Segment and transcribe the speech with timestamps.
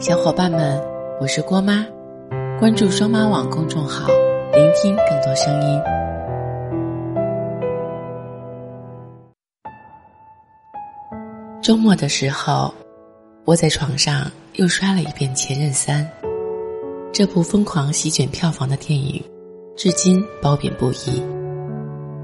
[0.00, 0.80] 小伙伴们，
[1.20, 1.84] 我是郭妈，
[2.60, 4.06] 关注双妈网公众号，
[4.52, 5.80] 聆听更多声音。
[11.60, 12.72] 周末的时候，
[13.46, 16.04] 窝在床上又刷了一遍《前任三》，
[17.12, 19.20] 这部疯狂席卷票房的电影，
[19.76, 21.20] 至今褒贬不一。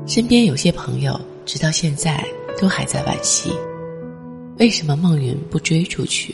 [0.07, 2.25] 身边有些朋友直到现在
[2.57, 3.53] 都还在惋惜，
[4.61, 6.33] 为什么孟云不追出去？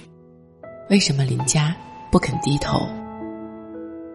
[0.90, 1.72] 为什么林佳
[2.10, 2.84] 不肯低头？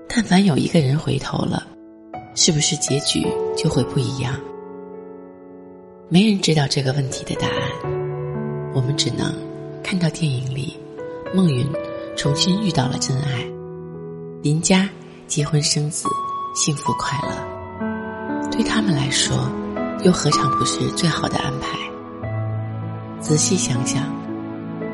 [0.10, 1.66] 但凡有一个人回头了，
[2.36, 3.26] 是不是结局
[3.56, 4.36] 就会不一样？
[6.10, 9.34] 没人知道这个问题的答案，我们只能
[9.82, 10.78] 看到电影里，
[11.34, 11.66] 孟云
[12.18, 13.42] 重新遇到了真爱，
[14.44, 14.90] 林佳
[15.28, 16.10] 结婚生子，
[16.54, 18.50] 幸福快乐。
[18.52, 19.50] 对他们来说，
[20.04, 21.70] 又何尝不是最好的安排？
[23.22, 24.04] 仔细想想，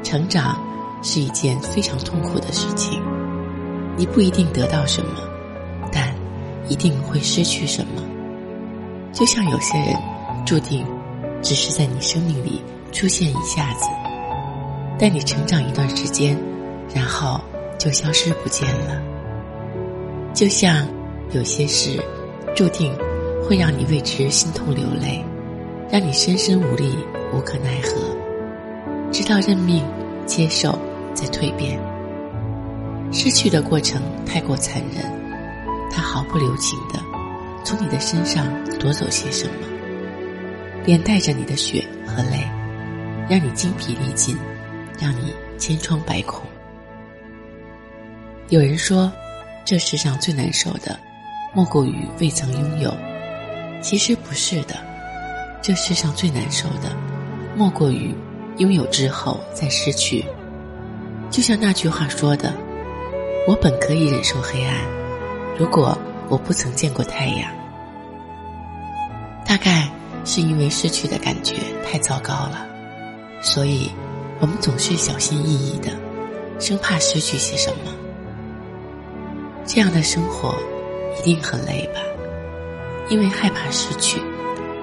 [0.03, 0.55] 成长。
[1.01, 3.01] 是一件非常痛苦的事情，
[3.97, 5.09] 你不一定得到什么，
[5.91, 6.13] 但
[6.67, 8.01] 一定会失去什么。
[9.11, 9.95] 就像有些人
[10.45, 10.85] 注定
[11.41, 13.87] 只是在你生命里出现一下子，
[14.97, 16.37] 带你成长一段时间，
[16.93, 17.41] 然后
[17.77, 19.01] 就消失不见了。
[20.33, 20.87] 就像
[21.31, 21.99] 有些事
[22.55, 22.95] 注定
[23.43, 25.21] 会让你为之心痛流泪，
[25.89, 26.95] 让你深深无力、
[27.33, 29.83] 无可奈何，直到认命
[30.25, 30.77] 接受。
[31.13, 31.79] 在蜕变，
[33.11, 35.03] 失去的过程太过残忍，
[35.91, 36.99] 他毫不留情的
[37.63, 38.47] 从你的身上
[38.79, 39.67] 夺走些什么，
[40.85, 42.47] 连带着你的血和泪，
[43.29, 44.37] 让你精疲力尽，
[44.99, 46.41] 让你千疮百孔。
[48.49, 49.11] 有人说，
[49.63, 50.99] 这世上最难受的，
[51.53, 52.93] 莫过于未曾拥有。
[53.81, 54.75] 其实不是的，
[55.61, 56.95] 这世上最难受的，
[57.55, 58.13] 莫过于
[58.57, 60.25] 拥有之后再失去。
[61.31, 62.53] 就像那句话说的
[63.47, 64.75] ：“我本可以忍受黑暗，
[65.57, 67.49] 如果我不曾见过太阳。”
[69.47, 69.89] 大概
[70.25, 71.55] 是因为失去的感觉
[71.89, 72.67] 太糟糕了，
[73.41, 73.89] 所以
[74.41, 75.89] 我们总是小心翼翼的，
[76.59, 77.91] 生怕失去些什么。
[79.65, 80.53] 这样的生活
[81.17, 82.01] 一定很累吧？
[83.09, 84.21] 因为害怕失去，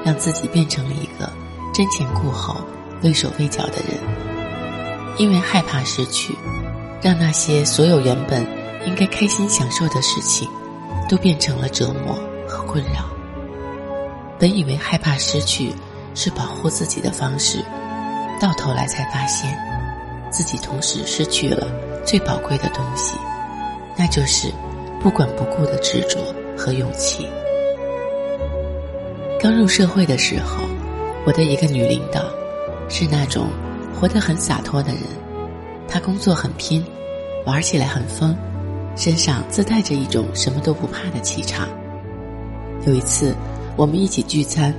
[0.03, 1.31] 让自己变成了一个
[1.75, 2.57] 瞻前顾后、
[3.03, 4.38] 畏手畏脚的人。
[5.19, 6.33] 因为害怕失去，
[7.03, 8.47] 让那些所有原本
[8.87, 10.49] 应该开心享受的事情，
[11.09, 13.05] 都变成了折磨和困扰。
[14.39, 15.75] 本以为害怕失去
[16.15, 17.59] 是保护自己的方式，
[18.41, 19.59] 到头来才发现，
[20.31, 21.67] 自己同时失去了
[22.07, 23.17] 最宝贵的东西，
[23.97, 24.53] 那就是
[25.01, 26.21] 不管不顾的执着
[26.57, 27.27] 和勇气。
[29.41, 30.63] 刚入社会的时候，
[31.27, 32.23] 我的一个女领导，
[32.89, 33.49] 是那种。
[33.99, 35.03] 活得很洒脱的人，
[35.89, 36.85] 他工作很拼，
[37.45, 38.37] 玩起来很疯，
[38.95, 41.69] 身上自带着一种什么都不怕的气场。
[42.87, 43.35] 有一次，
[43.77, 44.73] 我们一起聚餐，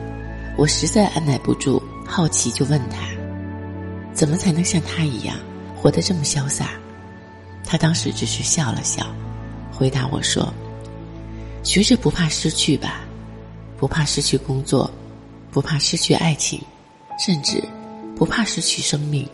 [0.58, 3.08] 我实在按耐不住好奇，就问他
[4.16, 5.36] ：“怎么才能像他一样
[5.76, 6.70] 活得这么潇洒？”
[7.66, 9.06] 他当时只是笑了笑，
[9.74, 10.54] 回答我说
[11.62, 13.02] ：“学着不怕失去吧，
[13.78, 14.90] 不怕失去工作，
[15.52, 16.62] 不怕失去爱情，
[17.20, 17.62] 甚至……”
[18.20, 19.26] 不怕失去生命，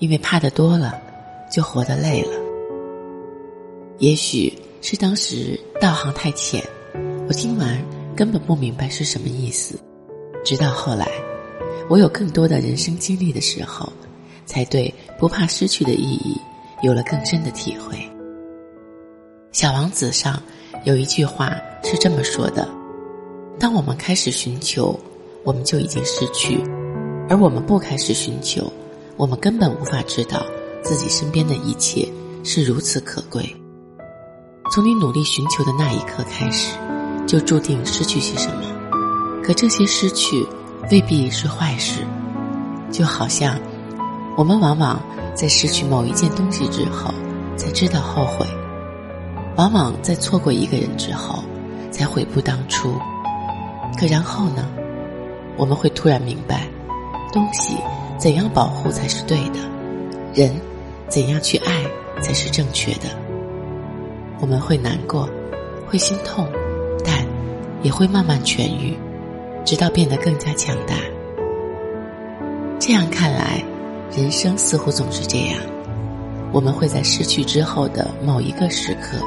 [0.00, 1.00] 因为怕的多了，
[1.48, 2.32] 就活得累了。
[3.98, 6.60] 也许是当时道行太浅，
[7.28, 7.80] 我听完
[8.16, 9.78] 根本不明白是什么意思。
[10.44, 11.06] 直到后来，
[11.88, 13.88] 我有更多的人生经历的时候，
[14.46, 16.36] 才对不怕失去的意义
[16.82, 17.94] 有了更深的体会。
[19.52, 20.42] 《小王子》上
[20.82, 22.68] 有一句话是这么说的
[23.60, 24.98] ：“当我们开始寻求，
[25.44, 26.60] 我们就已经失去。”
[27.30, 28.70] 而我们不开始寻求，
[29.16, 30.44] 我们根本无法知道
[30.82, 32.06] 自己身边的一切
[32.42, 33.48] 是如此可贵。
[34.72, 36.76] 从你努力寻求的那一刻开始，
[37.28, 38.62] 就注定失去些什么。
[39.44, 40.44] 可这些失去
[40.90, 42.00] 未必是坏事，
[42.90, 43.56] 就好像
[44.36, 45.00] 我们往往
[45.32, 47.14] 在失去某一件东西之后
[47.56, 48.44] 才知道后悔，
[49.56, 51.44] 往往在错过一个人之后
[51.92, 52.92] 才悔不当初。
[53.96, 54.68] 可然后呢？
[55.56, 56.69] 我们会突然明白。
[57.32, 57.76] 东西
[58.18, 59.58] 怎样保护才是对的？
[60.34, 60.54] 人
[61.08, 61.84] 怎样去爱
[62.20, 63.08] 才是正确的？
[64.40, 65.28] 我们会难过，
[65.88, 66.46] 会心痛，
[67.04, 67.26] 但
[67.82, 68.96] 也会慢慢痊愈，
[69.64, 70.94] 直到变得更加强大。
[72.78, 73.62] 这样看来，
[74.16, 75.58] 人生似乎总是这样：
[76.52, 79.18] 我们会在失去之后的某一个时刻，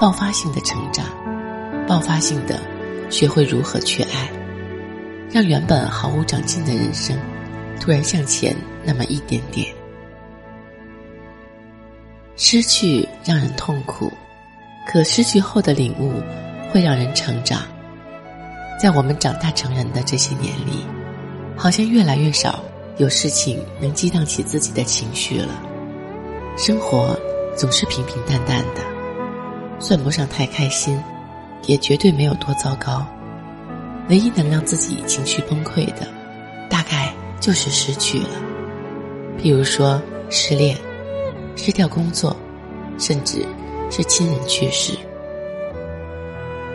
[0.00, 1.06] 爆发性的成长，
[1.86, 2.58] 爆发性的
[3.10, 4.41] 学会如何去爱。
[5.32, 7.18] 让原本毫无长进的人生，
[7.80, 9.66] 突然向前那么一点点。
[12.36, 14.12] 失去让人痛苦，
[14.86, 16.22] 可失去后的领悟
[16.70, 17.62] 会让人成长。
[18.78, 20.84] 在我们长大成人的这些年里，
[21.56, 22.62] 好像越来越少
[22.98, 25.48] 有事情能激荡起自己的情绪了。
[26.58, 27.18] 生活
[27.56, 28.82] 总是平平淡淡的，
[29.78, 31.02] 算不上太开心，
[31.64, 33.06] 也绝对没有多糟糕。
[34.08, 36.06] 唯一能让自己情绪崩溃的，
[36.68, 38.28] 大概就是失去了。
[39.40, 40.00] 譬如说
[40.30, 40.76] 失恋。
[41.54, 42.34] 失掉工作，
[42.98, 43.46] 甚至
[43.90, 44.94] 是亲人去世，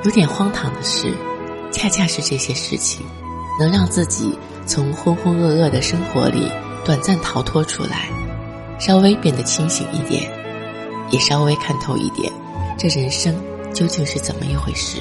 [0.03, 1.11] 有点荒唐的是，
[1.71, 3.03] 恰恰是这些事情，
[3.59, 4.37] 能让自己
[4.67, 6.47] 从浑浑噩噩的生活里
[6.85, 8.07] 短暂逃脱出来，
[8.79, 10.31] 稍微变得清醒一点，
[11.09, 12.31] 也稍微看透一点，
[12.77, 13.35] 这人生
[13.73, 14.99] 究竟是怎么一回事。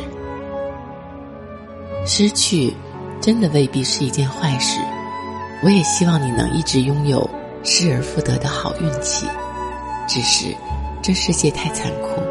[2.07, 2.73] 失去，
[3.21, 4.79] 真的未必是一件坏事。
[5.63, 7.29] 我也希望你能一直拥有
[7.65, 9.27] 失而复得的好运气。
[10.07, 10.55] 只是，
[11.03, 12.23] 这世界太残酷，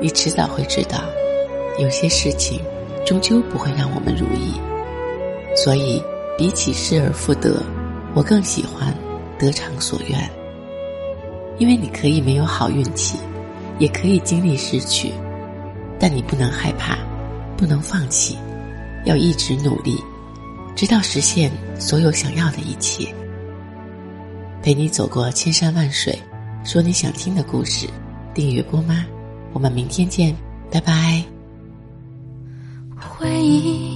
[0.00, 1.04] 你迟早会知道，
[1.78, 2.60] 有些事情
[3.06, 4.54] 终究不会让我们如意。
[5.56, 6.02] 所以，
[6.36, 7.62] 比起失而复得，
[8.14, 8.92] 我更喜欢
[9.38, 10.28] 得偿所愿。
[11.58, 13.16] 因为你可以没有好运气，
[13.78, 15.12] 也可以经历失去，
[16.00, 16.98] 但你不能害怕，
[17.56, 18.36] 不能放弃，
[19.04, 20.02] 要一直努力，
[20.74, 23.06] 直到实现所有想要的一切。
[24.62, 26.18] 陪你走过千山万水。
[26.64, 27.86] 说你想听的故事，
[28.32, 29.04] 订阅郭妈，
[29.52, 30.34] 我们明天见，
[30.70, 31.22] 拜拜。
[32.96, 33.94] 回忆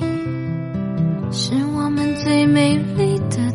[1.32, 3.47] 是我们最美丽的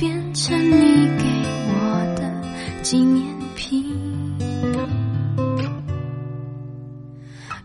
[0.00, 1.24] 变成你给
[1.68, 2.22] 我的
[2.80, 3.22] 纪念
[3.54, 3.84] 品。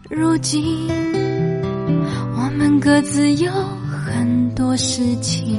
[0.10, 0.86] 如今
[2.36, 3.50] 我们各自有
[3.88, 5.58] 很多事情，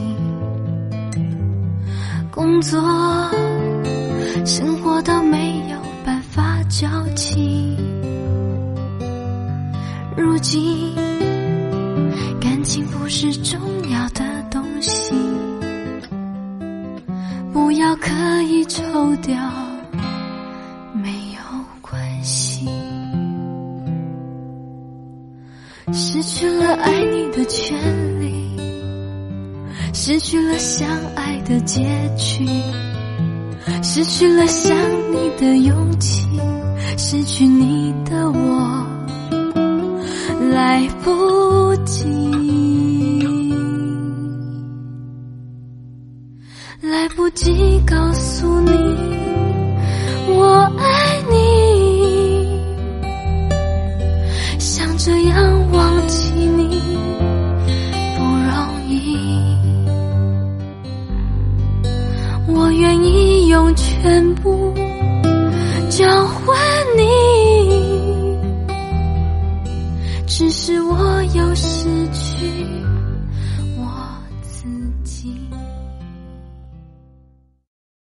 [2.31, 2.79] 工作、
[4.45, 7.75] 生活都没有办法交集。
[10.15, 10.95] 如今
[12.39, 13.59] 感情不是重
[13.91, 14.36] 要的
[18.07, 18.83] 可以抽
[19.17, 19.35] 掉，
[20.93, 21.41] 没有
[21.81, 22.69] 关系。
[25.93, 27.77] 失去了爱你的权
[28.21, 28.57] 利，
[29.93, 31.83] 失去了相爱的结
[32.17, 32.47] 局，
[33.83, 34.77] 失去了想
[35.11, 36.29] 你的勇气，
[36.97, 38.87] 失去你的我，
[40.53, 42.46] 来不及。
[46.81, 48.71] 来不及告诉你
[50.29, 52.61] 我爱你，
[54.59, 56.81] 想这样忘记你
[58.17, 58.55] 不容
[58.89, 59.19] 易，
[62.47, 64.73] 我愿意用全部
[65.89, 66.57] 交换
[66.97, 67.03] 你，
[70.27, 72.86] 只是我又失去。